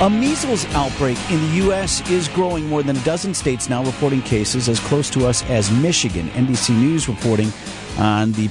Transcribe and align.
A 0.00 0.08
measles 0.08 0.64
outbreak 0.76 1.18
in 1.28 1.40
the 1.40 1.56
U.S. 1.64 2.08
is 2.08 2.28
growing. 2.28 2.68
More 2.68 2.84
than 2.84 2.96
a 2.96 3.00
dozen 3.00 3.34
states 3.34 3.68
now 3.68 3.82
reporting 3.82 4.22
cases 4.22 4.68
as 4.68 4.78
close 4.78 5.10
to 5.10 5.26
us 5.26 5.42
as 5.50 5.72
Michigan. 5.72 6.28
NBC 6.28 6.70
News 6.70 7.08
reporting 7.08 7.52
on 7.98 8.30
the 8.30 8.48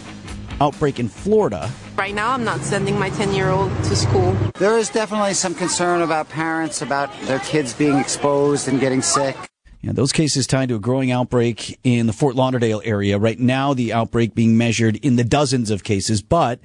outbreak 0.59 0.99
in 0.99 1.07
Florida. 1.07 1.71
Right 1.95 2.13
now, 2.13 2.33
I'm 2.33 2.43
not 2.43 2.59
sending 2.59 2.99
my 2.99 3.09
10 3.11 3.33
year 3.33 3.47
old 3.47 3.71
to 3.85 3.95
school. 3.95 4.35
There 4.55 4.77
is 4.77 4.89
definitely 4.89 5.35
some 5.35 5.55
concern 5.55 6.01
about 6.01 6.27
parents 6.27 6.81
about 6.81 7.17
their 7.21 7.39
kids 7.39 7.73
being 7.73 7.97
exposed 7.97 8.67
and 8.67 8.77
getting 8.77 9.01
sick. 9.01 9.37
Yeah, 9.79 9.93
those 9.93 10.11
cases 10.11 10.47
tied 10.47 10.67
to 10.67 10.75
a 10.75 10.79
growing 10.79 11.11
outbreak 11.11 11.79
in 11.85 12.07
the 12.07 12.13
Fort 12.13 12.35
Lauderdale 12.35 12.81
area. 12.83 13.17
Right 13.17 13.39
now, 13.39 13.73
the 13.73 13.93
outbreak 13.93 14.35
being 14.35 14.57
measured 14.57 14.97
in 14.97 15.15
the 15.15 15.23
dozens 15.23 15.71
of 15.71 15.85
cases, 15.85 16.21
but 16.21 16.59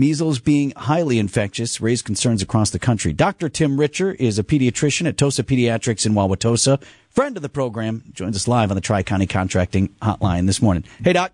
Measles 0.00 0.42
being 0.42 0.72
highly 0.76 1.18
infectious 1.18 1.78
raised 1.78 2.06
concerns 2.06 2.40
across 2.40 2.70
the 2.70 2.78
country. 2.78 3.12
Dr. 3.12 3.50
Tim 3.50 3.78
Richer 3.78 4.12
is 4.12 4.38
a 4.38 4.42
pediatrician 4.42 5.06
at 5.06 5.18
Tosa 5.18 5.44
Pediatrics 5.44 6.06
in 6.06 6.14
Wauwatosa. 6.14 6.82
Friend 7.10 7.36
of 7.36 7.42
the 7.42 7.50
program, 7.50 8.04
joins 8.12 8.34
us 8.34 8.48
live 8.48 8.70
on 8.70 8.76
the 8.76 8.80
Tri 8.80 9.02
County 9.02 9.26
Contracting 9.26 9.88
Hotline 10.00 10.46
this 10.46 10.62
morning. 10.62 10.84
Hey, 11.04 11.12
Doc. 11.12 11.32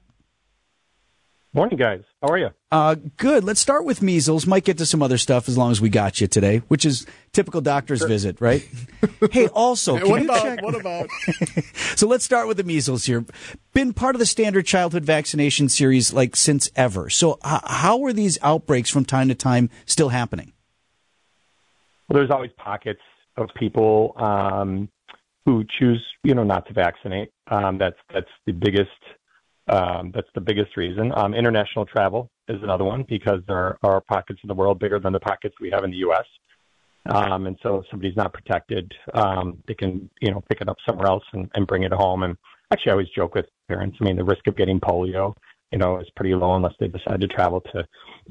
Morning, 1.56 1.78
guys. 1.78 2.02
How 2.20 2.28
are 2.28 2.36
you? 2.36 2.50
Uh, 2.70 2.96
good. 3.16 3.42
Let's 3.42 3.60
start 3.60 3.86
with 3.86 4.02
measles. 4.02 4.46
Might 4.46 4.64
get 4.64 4.76
to 4.76 4.84
some 4.84 5.02
other 5.02 5.16
stuff 5.16 5.48
as 5.48 5.56
long 5.56 5.70
as 5.70 5.80
we 5.80 5.88
got 5.88 6.20
you 6.20 6.26
today, 6.26 6.58
which 6.68 6.84
is 6.84 7.06
typical 7.32 7.62
doctor's 7.62 8.00
sure. 8.00 8.08
visit, 8.08 8.42
right? 8.42 8.68
hey, 9.32 9.48
also, 9.48 9.94
what 10.06 10.20
about, 10.20 10.42
check? 10.42 10.60
What 10.60 10.78
about? 10.78 11.08
so 11.96 12.06
let's 12.06 12.26
start 12.26 12.46
with 12.46 12.58
the 12.58 12.62
measles 12.62 13.06
here. 13.06 13.24
Been 13.72 13.94
part 13.94 14.14
of 14.14 14.18
the 14.18 14.26
standard 14.26 14.66
childhood 14.66 15.06
vaccination 15.06 15.70
series 15.70 16.12
like 16.12 16.36
since 16.36 16.68
ever. 16.76 17.08
So 17.08 17.38
uh, 17.40 17.60
how 17.64 18.04
are 18.04 18.12
these 18.12 18.38
outbreaks 18.42 18.90
from 18.90 19.06
time 19.06 19.28
to 19.28 19.34
time 19.34 19.70
still 19.86 20.10
happening? 20.10 20.52
Well, 22.06 22.18
there's 22.18 22.30
always 22.30 22.50
pockets 22.58 23.00
of 23.38 23.48
people 23.58 24.12
um, 24.18 24.90
who 25.46 25.64
choose, 25.78 26.04
you 26.22 26.34
know, 26.34 26.44
not 26.44 26.66
to 26.66 26.74
vaccinate. 26.74 27.30
Um, 27.50 27.78
that's 27.78 27.96
that's 28.12 28.28
the 28.44 28.52
biggest 28.52 28.90
that's 29.66 30.28
the 30.34 30.40
biggest 30.40 30.76
reason. 30.76 31.12
Um, 31.16 31.34
international 31.34 31.86
travel 31.86 32.30
is 32.48 32.62
another 32.62 32.84
one 32.84 33.04
because 33.08 33.40
there 33.46 33.78
are 33.82 34.00
pockets 34.02 34.40
in 34.42 34.48
the 34.48 34.54
world 34.54 34.78
bigger 34.78 34.98
than 34.98 35.12
the 35.12 35.20
pockets 35.20 35.54
we 35.60 35.70
have 35.70 35.84
in 35.84 35.90
the 35.90 35.98
U.S. 35.98 36.24
Um, 37.08 37.46
and 37.46 37.56
so 37.62 37.78
if 37.78 37.86
somebody's 37.90 38.16
not 38.16 38.32
protected, 38.32 38.92
um, 39.14 39.62
they 39.68 39.74
can, 39.74 40.10
you 40.20 40.30
know, 40.30 40.42
pick 40.48 40.60
it 40.60 40.68
up 40.68 40.76
somewhere 40.86 41.06
else 41.06 41.24
and, 41.32 41.50
and 41.54 41.66
bring 41.66 41.84
it 41.84 41.92
home. 41.92 42.22
And 42.22 42.36
actually, 42.72 42.90
I 42.90 42.92
always 42.92 43.08
joke 43.14 43.34
with 43.34 43.46
parents. 43.68 43.96
I 44.00 44.04
mean, 44.04 44.16
the 44.16 44.24
risk 44.24 44.46
of 44.46 44.56
getting 44.56 44.80
polio, 44.80 45.34
you 45.72 45.78
know, 45.78 45.98
is 45.98 46.06
pretty 46.16 46.34
low 46.34 46.54
unless 46.54 46.74
they 46.80 46.88
decide 46.88 47.20
to 47.20 47.28
travel 47.28 47.60
to 47.72 47.86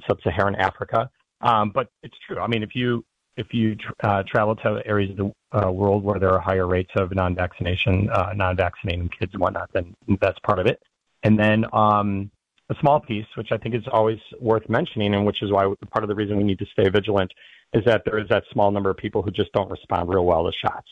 sub-Saharan 0.08 0.56
Africa. 0.56 1.10
Um, 1.42 1.72
but 1.74 1.90
it's 2.04 2.16
true. 2.28 2.40
I 2.40 2.48
mean, 2.48 2.64
if 2.64 2.76
you 2.76 3.04
if 3.38 3.48
you 3.52 3.76
uh, 4.02 4.24
travel 4.26 4.56
to 4.56 4.82
areas 4.86 5.12
of 5.12 5.18
the 5.18 5.68
uh, 5.68 5.70
world 5.70 6.04
where 6.06 6.18
there 6.20 6.32
are 6.32 6.40
higher 6.40 6.68
rates 6.68 6.92
of 6.96 7.14
non-vaccination, 7.14 8.10
uh, 8.10 8.32
non-vaccinating 8.34 9.10
kids 9.10 9.34
and 9.34 9.42
whatnot, 9.42 9.70
then 9.74 9.94
that's 10.22 10.40
part 10.40 10.58
of 10.58 10.68
it. 10.68 10.82
And 11.26 11.40
then 11.40 11.66
um, 11.74 12.30
a 12.70 12.76
small 12.80 13.00
piece, 13.00 13.26
which 13.36 13.52
I 13.52 13.58
think 13.58 13.74
is 13.74 13.82
always 13.92 14.20
worth 14.40 14.70
mentioning, 14.70 15.16
and 15.16 15.26
which 15.26 15.42
is 15.42 15.52
why 15.52 15.64
part 15.92 16.04
of 16.04 16.08
the 16.08 16.14
reason 16.14 16.38
we 16.38 16.44
need 16.44 16.60
to 16.60 16.68
stay 16.72 16.88
vigilant, 16.88 17.34
is 17.74 17.84
that 17.86 18.04
there 18.06 18.20
is 18.20 18.30
that 18.30 18.44
small 18.54 18.70
number 18.70 18.92
of 18.92 18.98
people 18.98 19.24
who 19.24 19.32
just 19.32 19.52
don't 19.52 19.70
respond 19.72 20.08
real 20.08 20.24
well 20.24 20.46
to 20.46 20.52
shots. 20.56 20.88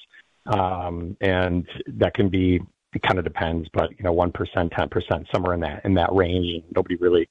Um, 0.48 1.16
and 1.22 1.68
that 2.00 2.16
can 2.16 2.30
be, 2.30 2.60
it 2.94 3.02
kind 3.04 3.20
of 3.20 3.26
depends, 3.26 3.70
but 3.74 3.92
you 3.92 4.04
know, 4.04 4.14
1%, 4.14 4.32
10%, 4.34 5.26
somewhere 5.32 5.54
in 5.54 5.60
that, 5.60 5.86
in 5.86 5.94
that 5.94 6.12
range. 6.12 6.48
And 6.48 6.64
nobody 6.76 6.96
really 6.96 7.30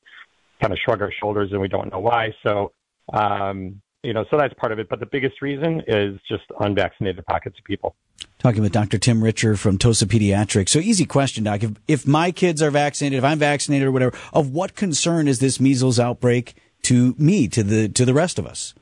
kind 0.61 0.73
of 0.73 0.79
shrug 0.79 1.03
our 1.03 1.13
shoulders 1.21 1.51
and 1.51 1.61
we 1.61 1.69
don't 1.69 1.91
know 1.91 1.99
why. 1.99 2.33
So, 2.47 2.71
um, 3.13 3.83
you 4.05 4.13
know, 4.13 4.25
so 4.31 4.39
that's 4.39 4.55
part 4.55 4.71
of 4.71 4.79
it. 4.79 4.89
But 4.89 5.01
the 5.01 5.07
biggest 5.07 5.43
reason 5.43 5.83
is 5.89 6.21
just 6.29 6.45
unvaccinated 6.61 7.27
pockets 7.27 7.59
of 7.59 7.65
people. 7.65 7.97
Talking 8.43 8.63
with 8.63 8.73
Dr. 8.73 8.99
Tim 8.99 9.23
Richer 9.23 9.57
from 9.57 9.79
Tosa 9.79 10.05
Pediatrics. 10.05 10.71
So 10.71 10.81
easy 10.81 11.05
question, 11.05 11.45
Doc. 11.45 11.63
If, 11.63 11.71
if 11.87 12.07
my 12.09 12.33
kids 12.33 12.61
are 12.61 12.73
vaccinated, 12.73 13.19
if 13.19 13.23
I'm 13.25 13.39
vaccinated 13.39 13.87
or 13.87 13.93
whatever, 13.93 14.19
of 14.33 14.51
what 14.51 14.75
concern 14.75 15.29
is 15.29 15.39
this 15.39 15.61
measles 15.61 16.01
outbreak 16.01 16.57
to 16.83 17.15
me, 17.19 17.47
to 17.47 17.63
the, 17.63 17.89
to 17.91 18.05
the 18.05 18.13
rest 18.13 18.41
of 18.41 18.47
us? 18.47 18.75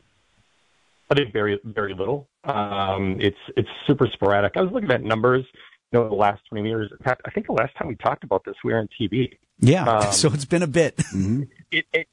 I 1.10 1.14
think 1.14 1.34
very, 1.34 1.60
very 1.62 1.92
little. 1.92 2.26
Um, 2.44 3.18
it's, 3.20 3.36
it's 3.54 3.68
super 3.86 4.06
sporadic. 4.06 4.52
I 4.56 4.62
was 4.62 4.72
looking 4.72 4.90
at 4.90 5.02
numbers, 5.02 5.44
you 5.92 5.98
know, 5.98 6.08
the 6.08 6.14
last 6.14 6.40
20 6.48 6.66
years. 6.66 6.90
I 7.04 7.30
think 7.30 7.46
the 7.46 7.52
last 7.52 7.76
time 7.76 7.88
we 7.88 7.96
talked 7.96 8.24
about 8.24 8.46
this, 8.46 8.54
we 8.64 8.72
were 8.72 8.78
on 8.78 8.88
TV. 8.98 9.36
Yeah. 9.58 9.84
Um, 10.06 10.12
so 10.12 10.32
it's 10.32 10.46
been 10.46 10.62
a 10.62 10.66
bit. 10.68 10.96
Mm-hmm. 10.96 11.42
It, 11.72 11.86
it, 11.92 12.08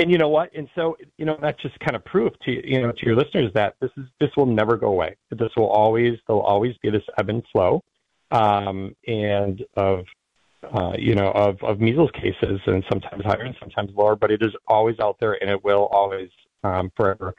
and 0.00 0.10
you 0.10 0.16
know 0.16 0.28
what? 0.28 0.50
And 0.56 0.66
so, 0.74 0.96
you 1.18 1.26
know, 1.26 1.36
that's 1.40 1.60
just 1.60 1.78
kind 1.80 1.94
of 1.94 2.02
proof 2.06 2.32
to 2.46 2.50
you 2.66 2.80
know 2.80 2.90
to 2.90 3.06
your 3.06 3.16
listeners 3.16 3.52
that 3.54 3.74
this 3.80 3.90
is 3.98 4.04
this 4.18 4.30
will 4.36 4.46
never 4.46 4.76
go 4.76 4.88
away. 4.88 5.16
This 5.30 5.50
will 5.56 5.68
always 5.68 6.18
there'll 6.26 6.42
always 6.42 6.74
be 6.82 6.90
this 6.90 7.02
ebb 7.18 7.28
and 7.28 7.42
flow, 7.52 7.82
um, 8.30 8.96
and 9.06 9.62
of 9.76 10.06
uh, 10.72 10.94
you 10.98 11.14
know 11.14 11.30
of 11.32 11.62
of 11.62 11.80
measles 11.80 12.10
cases, 12.14 12.60
and 12.66 12.82
sometimes 12.90 13.24
higher 13.24 13.42
and 13.42 13.54
sometimes 13.60 13.90
lower, 13.94 14.16
but 14.16 14.30
it 14.30 14.42
is 14.42 14.52
always 14.66 14.96
out 15.00 15.16
there, 15.20 15.34
and 15.42 15.50
it 15.50 15.62
will 15.62 15.88
always 15.92 16.30
um, 16.64 16.90
forever 16.96 17.34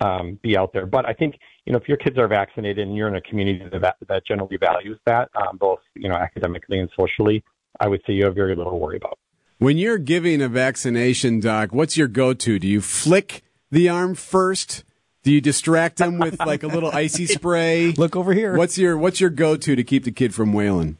um, 0.00 0.38
be 0.42 0.56
out 0.56 0.72
there. 0.72 0.86
But 0.86 1.06
I 1.06 1.12
think 1.12 1.38
you 1.66 1.72
know 1.72 1.78
if 1.78 1.88
your 1.88 1.98
kids 1.98 2.18
are 2.18 2.26
vaccinated 2.26 2.86
and 2.86 2.96
you're 2.96 3.08
in 3.08 3.16
a 3.16 3.22
community 3.22 3.68
that 3.78 3.96
that 4.08 4.26
generally 4.26 4.56
values 4.56 4.98
that, 5.04 5.28
um, 5.34 5.58
both 5.58 5.80
you 5.94 6.08
know 6.08 6.16
academically 6.16 6.78
and 6.78 6.88
socially, 6.98 7.44
I 7.80 7.86
would 7.86 8.00
say 8.06 8.14
you 8.14 8.24
have 8.24 8.34
very 8.34 8.56
little 8.56 8.72
to 8.72 8.78
worry 8.78 8.96
about. 8.96 9.18
When 9.58 9.76
you're 9.76 9.98
giving 9.98 10.40
a 10.40 10.48
vaccination, 10.48 11.40
Doc, 11.40 11.72
what's 11.72 11.96
your 11.96 12.06
go-to? 12.06 12.60
Do 12.60 12.68
you 12.68 12.80
flick 12.80 13.42
the 13.72 13.88
arm 13.88 14.14
first? 14.14 14.84
Do 15.24 15.32
you 15.32 15.40
distract 15.40 15.98
them 15.98 16.20
with 16.20 16.38
like 16.46 16.62
a 16.62 16.68
little 16.68 16.92
icy 16.92 17.26
spray? 17.26 17.90
Look 17.90 18.14
over 18.14 18.32
here. 18.32 18.56
What's 18.56 18.78
your 18.78 18.96
What's 18.96 19.20
your 19.20 19.30
go-to 19.30 19.74
to 19.74 19.82
keep 19.82 20.04
the 20.04 20.12
kid 20.12 20.32
from 20.32 20.52
wailing? 20.52 20.96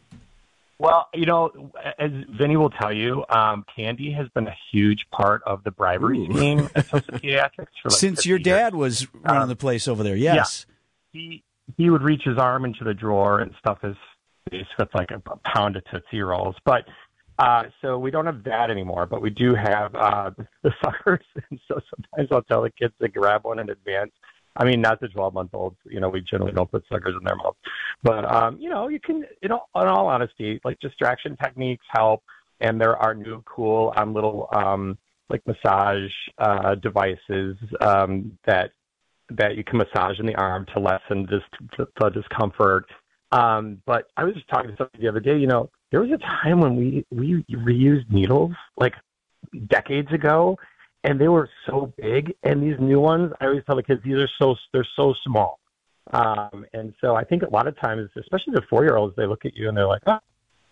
Well, 0.80 1.06
you 1.14 1.26
know, 1.26 1.70
as 2.00 2.10
Vinny 2.36 2.56
will 2.56 2.70
tell 2.70 2.92
you, 2.92 3.24
um, 3.28 3.64
candy 3.76 4.12
has 4.12 4.28
been 4.30 4.48
a 4.48 4.56
huge 4.72 5.06
part 5.12 5.42
of 5.44 5.62
the 5.62 5.70
bribery 5.70 6.18
Ooh. 6.18 6.36
scheme 6.36 6.70
at 6.74 6.88
Tosa 6.88 7.02
Pediatrics 7.12 7.68
for 7.80 7.90
like 7.90 7.98
since 7.98 8.26
your 8.26 8.40
dad 8.40 8.72
years. 8.72 8.80
was 8.80 9.14
running 9.14 9.42
um, 9.42 9.48
the 9.48 9.56
place 9.56 9.86
over 9.86 10.02
there. 10.02 10.16
Yes, 10.16 10.66
yeah. 11.12 11.20
he 11.20 11.44
he 11.76 11.90
would 11.90 12.02
reach 12.02 12.22
his 12.24 12.38
arm 12.38 12.64
into 12.64 12.82
the 12.82 12.94
drawer 12.94 13.38
and 13.38 13.52
stuff 13.60 13.80
his 13.82 13.96
face 14.50 14.66
with 14.76 14.88
like 14.94 15.12
a, 15.12 15.22
a 15.30 15.36
pound 15.48 15.76
of 15.76 15.84
tootsie 15.92 16.22
rolls, 16.22 16.56
but 16.64 16.84
uh, 17.38 17.64
so 17.80 17.98
we 17.98 18.10
don't 18.10 18.26
have 18.26 18.42
that 18.44 18.70
anymore, 18.70 19.06
but 19.06 19.22
we 19.22 19.30
do 19.30 19.54
have 19.54 19.94
uh, 19.94 20.30
the 20.62 20.72
suckers. 20.82 21.24
And 21.50 21.60
so 21.68 21.80
sometimes 21.90 22.28
I'll 22.32 22.42
tell 22.42 22.62
the 22.62 22.70
kids 22.70 22.94
to 23.00 23.08
grab 23.08 23.44
one 23.44 23.58
in 23.58 23.70
advance. 23.70 24.12
I 24.56 24.64
mean, 24.64 24.80
not 24.80 25.00
the 25.00 25.08
12 25.08 25.34
month 25.34 25.50
olds. 25.54 25.76
You 25.84 26.00
know, 26.00 26.08
we 26.08 26.20
generally 26.20 26.52
don't 26.52 26.70
put 26.70 26.84
suckers 26.90 27.14
in 27.16 27.24
their 27.24 27.36
mouth. 27.36 27.56
But, 28.02 28.24
um, 28.24 28.58
you 28.58 28.68
know, 28.68 28.88
you 28.88 28.98
can, 28.98 29.24
you 29.40 29.48
know, 29.48 29.62
in 29.76 29.86
all 29.86 30.08
honesty, 30.08 30.60
like 30.64 30.80
distraction 30.80 31.36
techniques 31.36 31.84
help. 31.90 32.22
And 32.60 32.80
there 32.80 32.96
are 32.96 33.14
new 33.14 33.40
cool 33.46 33.92
um, 33.96 34.12
little 34.12 34.48
um, 34.52 34.98
like 35.28 35.46
massage 35.46 36.10
uh, 36.38 36.74
devices 36.74 37.56
um, 37.80 38.36
that 38.46 38.72
that 39.30 39.56
you 39.56 39.62
can 39.62 39.78
massage 39.78 40.18
in 40.18 40.26
the 40.26 40.34
arm 40.34 40.66
to 40.74 40.80
lessen 40.80 41.26
this 41.30 41.86
the 42.00 42.08
discomfort. 42.10 42.86
Um, 43.30 43.80
but 43.86 44.06
I 44.16 44.24
was 44.24 44.34
just 44.34 44.48
talking 44.48 44.70
to 44.70 44.76
somebody 44.76 45.02
the 45.02 45.08
other 45.08 45.20
day. 45.20 45.38
You 45.38 45.46
know, 45.46 45.70
there 45.90 46.00
was 46.00 46.10
a 46.10 46.18
time 46.18 46.60
when 46.60 46.76
we 46.76 47.06
we 47.10 47.44
reused 47.50 48.10
needles 48.10 48.52
like 48.76 48.94
decades 49.68 50.12
ago, 50.12 50.58
and 51.04 51.20
they 51.20 51.28
were 51.28 51.48
so 51.66 51.92
big. 51.96 52.34
And 52.42 52.62
these 52.62 52.78
new 52.78 53.00
ones, 53.00 53.32
I 53.40 53.46
always 53.46 53.62
tell 53.66 53.76
the 53.76 53.82
kids, 53.82 54.02
these 54.04 54.16
are 54.16 54.28
so 54.40 54.56
they're 54.72 54.86
so 54.96 55.14
small. 55.24 55.58
Um, 56.12 56.64
and 56.72 56.94
so 57.00 57.14
I 57.14 57.24
think 57.24 57.42
a 57.42 57.50
lot 57.50 57.66
of 57.66 57.78
times, 57.78 58.08
especially 58.18 58.54
the 58.54 58.62
four 58.68 58.84
year 58.84 58.96
olds, 58.96 59.14
they 59.16 59.26
look 59.26 59.44
at 59.44 59.54
you 59.56 59.68
and 59.68 59.76
they're 59.76 59.86
like, 59.86 60.02
oh, 60.06 60.18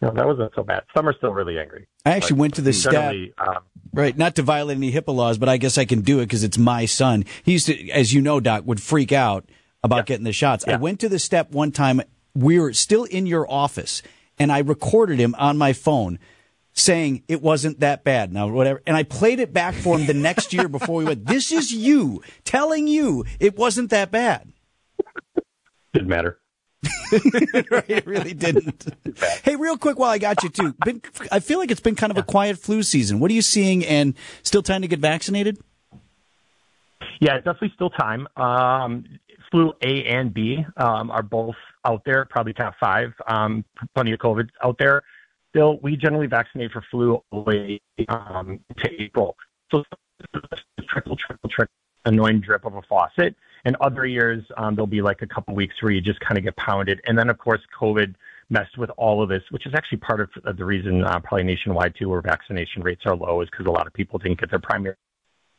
no, 0.00 0.10
that 0.10 0.26
wasn't 0.26 0.52
so 0.54 0.62
bad. 0.62 0.84
Some 0.94 1.08
are 1.08 1.14
still 1.14 1.32
really 1.32 1.58
angry. 1.58 1.86
I 2.04 2.12
actually 2.12 2.38
went 2.38 2.54
to 2.54 2.62
the 2.62 2.72
step, 2.72 3.14
um, 3.38 3.58
right, 3.92 4.16
not 4.16 4.34
to 4.36 4.42
violate 4.42 4.76
any 4.76 4.92
HIPAA 4.92 5.14
laws, 5.14 5.38
but 5.38 5.48
I 5.48 5.56
guess 5.56 5.78
I 5.78 5.84
can 5.84 6.02
do 6.02 6.20
it 6.20 6.26
because 6.26 6.44
it's 6.44 6.58
my 6.58 6.84
son. 6.86 7.24
He 7.42 7.52
used 7.52 7.66
to, 7.66 7.90
as 7.90 8.12
you 8.12 8.20
know, 8.20 8.40
Doc, 8.40 8.64
would 8.66 8.80
freak 8.80 9.12
out 9.12 9.48
about 9.82 9.96
yeah. 9.98 10.02
getting 10.02 10.24
the 10.24 10.32
shots. 10.32 10.64
Yeah. 10.66 10.74
I 10.74 10.76
went 10.76 11.00
to 11.00 11.08
the 11.08 11.18
step 11.18 11.52
one 11.52 11.72
time. 11.72 12.02
We 12.34 12.58
were 12.58 12.74
still 12.74 13.04
in 13.04 13.26
your 13.26 13.50
office 13.50 14.02
and 14.38 14.52
I 14.52 14.60
recorded 14.60 15.18
him 15.18 15.34
on 15.38 15.56
my 15.56 15.72
phone 15.72 16.18
saying 16.72 17.22
it 17.26 17.40
wasn't 17.40 17.80
that 17.80 18.04
bad. 18.04 18.32
Now, 18.32 18.48
whatever. 18.48 18.82
And 18.86 18.96
I 18.96 19.02
played 19.02 19.40
it 19.40 19.52
back 19.52 19.74
for 19.74 19.98
him 19.98 20.06
the 20.06 20.14
next 20.14 20.52
year 20.52 20.68
before 20.68 20.96
we 20.96 21.04
went, 21.04 21.26
this 21.26 21.50
is 21.50 21.72
you 21.72 22.22
telling 22.44 22.86
you 22.86 23.24
it 23.40 23.56
wasn't 23.56 23.90
that 23.90 24.10
bad. 24.10 24.52
Didn't 25.94 26.08
matter. 26.08 26.38
right, 27.70 27.88
it 27.88 28.06
really 28.06 28.34
didn't. 28.34 28.86
hey, 29.42 29.56
real 29.56 29.78
quick 29.78 29.98
while 29.98 30.10
I 30.10 30.18
got 30.18 30.42
you 30.42 30.50
too, 30.50 30.74
been, 30.84 31.00
I 31.32 31.40
feel 31.40 31.58
like 31.58 31.70
it's 31.70 31.80
been 31.80 31.96
kind 31.96 32.10
of 32.10 32.18
a 32.18 32.22
quiet 32.22 32.58
flu 32.58 32.82
season. 32.82 33.18
What 33.18 33.30
are 33.30 33.34
you 33.34 33.42
seeing 33.42 33.84
and 33.84 34.14
still 34.42 34.62
time 34.62 34.82
to 34.82 34.88
get 34.88 35.00
vaccinated? 35.00 35.58
Yeah, 37.20 37.36
definitely 37.36 37.72
still 37.74 37.90
time. 37.90 38.28
Um, 38.36 39.04
flu 39.50 39.72
A 39.82 40.04
and 40.04 40.32
B 40.34 40.64
um, 40.76 41.10
are 41.10 41.22
both 41.22 41.56
out 41.86 42.02
there, 42.04 42.24
probably 42.26 42.52
top 42.52 42.74
five. 42.78 43.12
Um, 43.28 43.64
plenty 43.94 44.12
of 44.12 44.18
COVID 44.18 44.48
out 44.62 44.76
there. 44.78 45.02
Still, 45.50 45.78
we 45.82 45.96
generally 45.96 46.26
vaccinate 46.26 46.72
for 46.72 46.84
flu 46.90 47.14
all 47.14 47.24
the 47.32 47.40
way 47.40 47.80
um, 48.08 48.60
to 48.78 49.02
April. 49.02 49.36
So 49.70 49.84
trickle, 50.88 51.16
trickle, 51.16 51.48
trickle, 51.48 51.72
annoying 52.04 52.40
drip 52.40 52.64
of 52.64 52.74
a 52.74 52.82
faucet. 52.82 53.34
And 53.64 53.76
other 53.80 54.06
years, 54.06 54.44
um, 54.58 54.74
there'll 54.74 54.86
be 54.86 55.02
like 55.02 55.22
a 55.22 55.26
couple 55.26 55.54
weeks 55.54 55.74
where 55.80 55.92
you 55.92 56.00
just 56.00 56.20
kind 56.20 56.38
of 56.38 56.44
get 56.44 56.56
pounded. 56.56 57.00
And 57.06 57.18
then, 57.18 57.30
of 57.30 57.38
course, 57.38 57.60
COVID 57.80 58.14
messed 58.48 58.78
with 58.78 58.90
all 58.96 59.22
of 59.22 59.28
this, 59.28 59.42
which 59.50 59.66
is 59.66 59.74
actually 59.74 59.98
part 59.98 60.20
of 60.20 60.56
the 60.56 60.64
reason, 60.64 61.04
uh, 61.04 61.18
probably 61.20 61.44
nationwide 61.44 61.94
too, 61.98 62.08
where 62.08 62.20
vaccination 62.20 62.82
rates 62.82 63.02
are 63.06 63.16
low, 63.16 63.40
is 63.40 63.48
because 63.50 63.66
a 63.66 63.70
lot 63.70 63.86
of 63.86 63.92
people 63.92 64.18
didn't 64.18 64.38
get 64.38 64.50
their 64.50 64.60
primary 64.60 64.94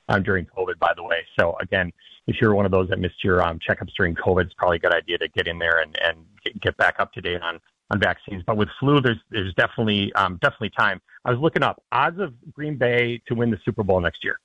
um, 0.10 0.24
during 0.24 0.46
COVID, 0.46 0.80
by 0.80 0.94
the 0.96 1.04
way. 1.04 1.18
So 1.38 1.58
again, 1.60 1.92
if 2.28 2.38
you're 2.40 2.56
one 2.56 2.66
of 2.66 2.72
those 2.72 2.88
that 2.90 3.00
missed 3.00 3.24
your 3.24 3.42
um, 3.42 3.60
checkups 3.60 3.92
during 3.98 4.16
COVID, 4.16 4.46
it's 4.46 4.54
probably 4.54 4.78
a 4.78 4.80
good 4.80 4.94
idea 4.94 5.18
to 5.18 5.28
get 5.30 5.48
in 5.48 5.60
there 5.60 5.80
and, 5.80 5.98
and 6.02 6.26
get 6.62 6.78
back 6.78 6.96
up 7.00 7.12
to 7.14 7.22
date 7.22 7.42
on, 7.42 7.60
on 7.92 8.00
vaccines. 8.00 8.44
But 8.46 8.58
with 8.58 8.70
flu, 8.80 9.02
there's, 9.02 9.20
there's 9.32 9.54
definitely, 9.56 10.14
um, 10.14 10.38
definitely 10.42 10.72
time. 10.78 11.02
I 11.26 11.32
was 11.32 11.40
looking 11.40 11.64
up 11.64 11.84
odds 11.92 12.20
of 12.20 12.34
Green 12.54 12.78
Bay 12.78 13.22
to 13.28 13.36
win 13.36 13.52
the 13.52 13.60
Super 13.66 13.84
Bowl 13.84 14.00
next 14.00 14.24
year. 14.24 14.40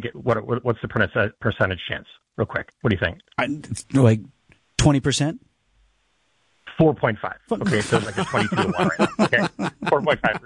Get, 0.00 0.14
what, 0.16 0.64
what's 0.64 0.78
the 0.80 1.10
uh, 1.14 1.28
percentage 1.40 1.80
chance? 1.86 2.06
Real 2.36 2.46
quick. 2.46 2.70
What 2.80 2.90
do 2.90 2.96
you 2.96 3.00
think? 3.00 3.20
I, 3.36 3.46
like 3.98 4.20
20%? 4.78 5.38
4.5. 6.80 7.34
Okay, 7.52 7.80
so 7.82 7.98
it's 7.98 8.06
like 8.06 8.16
a 8.16 8.24
22 8.24 8.56
to 8.56 8.62
1 8.62 8.72
right 8.72 8.98
now. 8.98 9.06
Okay, 9.24 9.36
4.5% 9.84 10.40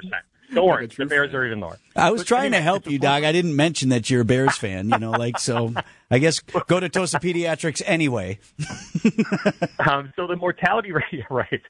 the. 0.50 0.94
The 0.96 1.06
Bears 1.06 1.34
are 1.34 1.44
even 1.44 1.60
more. 1.60 1.78
I 1.94 2.10
was 2.10 2.22
but 2.22 2.28
trying 2.28 2.46
anyway, 2.46 2.58
to 2.58 2.62
help 2.62 2.90
you, 2.90 2.98
dog. 2.98 3.24
I 3.24 3.32
didn't 3.32 3.56
mention 3.56 3.90
that 3.90 4.10
you're 4.10 4.22
a 4.22 4.24
Bears 4.24 4.56
fan. 4.56 4.88
You 4.88 4.98
know, 4.98 5.12
like 5.12 5.38
so. 5.38 5.74
I 6.10 6.18
guess 6.18 6.40
go 6.40 6.78
to 6.78 6.88
Tosa 6.88 7.18
Pediatrics 7.18 7.82
anyway. 7.84 8.38
um, 9.90 10.12
so 10.14 10.26
the 10.26 10.36
mortality 10.36 10.92
rate, 11.12 11.24
right? 11.30 11.62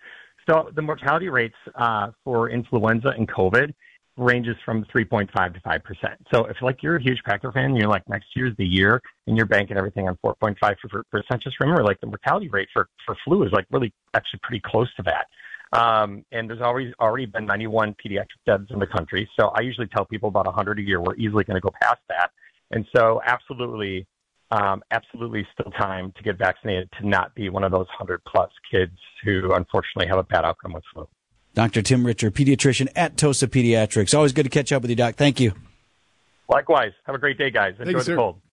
So 0.49 0.70
the 0.75 0.82
mortality 0.82 1.28
rates 1.28 1.56
uh, 1.75 2.11
for 2.23 2.50
influenza 2.50 3.08
and 3.08 3.28
COVID 3.28 3.73
ranges 4.17 4.56
from 4.64 4.84
3.5 4.94 5.55
to 5.55 5.61
5 5.61 5.84
percent. 5.84 6.14
So 6.32 6.46
if 6.46 6.56
like 6.62 6.82
you're 6.82 6.96
a 6.96 7.02
huge 7.02 7.19
Packer 7.25 7.52
fan, 7.52 7.76
you're 7.76 7.88
like 7.88 8.08
next 8.08 8.29
year's 8.34 8.55
the 8.56 8.64
year, 8.64 9.02
and 9.26 9.37
you're 9.37 9.46
banking 9.46 9.76
everything 9.76 10.08
on 10.08 10.17
4.5 10.25 10.56
percent. 11.11 11.43
Just 11.43 11.61
remember, 11.61 11.84
like 11.84 12.00
the 12.00 12.06
mortality 12.06 12.49
rate 12.49 12.69
for 12.72 12.88
for 13.05 13.17
flu 13.25 13.43
is 13.44 13.52
like 13.52 13.67
really 13.70 13.93
actually 14.14 14.40
pretty 14.43 14.62
close 14.64 14.93
to 14.96 15.02
that. 15.05 15.26
Um, 15.76 16.25
and 16.32 16.49
there's 16.49 16.61
already 16.61 16.94
already 16.99 17.26
been 17.26 17.44
91 17.44 17.96
pediatric 18.05 18.26
deaths 18.46 18.70
in 18.70 18.78
the 18.78 18.87
country. 18.87 19.28
So 19.38 19.49
I 19.49 19.61
usually 19.61 19.88
tell 19.88 20.06
people 20.06 20.28
about 20.28 20.46
100 20.46 20.78
a 20.78 20.82
year. 20.82 21.00
We're 21.00 21.17
easily 21.17 21.44
going 21.44 21.56
to 21.56 21.61
go 21.61 21.70
past 21.82 22.00
that. 22.08 22.31
And 22.70 22.87
so 22.96 23.20
absolutely, 23.26 24.06
um, 24.50 24.82
absolutely 24.90 25.46
still 25.52 25.70
time 25.73 26.12
to 26.17 26.23
get 26.23 26.38
vaccinated 26.38 26.88
to 26.99 27.06
not 27.06 27.34
be 27.34 27.50
one 27.50 27.62
of 27.62 27.73
those 27.73 27.87
100 27.88 28.25
plus 28.25 28.50
kids 28.70 28.96
who 29.23 29.52
unfortunately 29.52 30.06
have 30.08 30.19
a 30.19 30.25
bad 30.25 30.44
outcome 30.44 30.73
with 30.73 30.84
flu. 30.94 31.06
Dr. 31.55 31.82
Tim 31.82 32.06
Richer, 32.06 32.31
pediatrician 32.31 32.88
at 32.96 33.17
Tosa 33.17 33.46
Pediatrics. 33.46 34.14
Always 34.14 34.32
good 34.32 34.44
to 34.44 34.50
catch 34.50 34.72
up 34.72 34.82
with 34.82 34.90
you, 34.90 34.96
Doc. 34.96 35.17
Thank 35.17 35.40
you. 35.40 35.52
Likewise. 36.49 36.93
Have 37.05 37.14
a 37.14 37.19
great 37.19 37.38
day, 37.38 37.50
guys. 37.50 37.75
Enjoy 37.79 37.93
Thanks, 37.93 38.06
the 38.06 38.17
cold. 38.17 38.40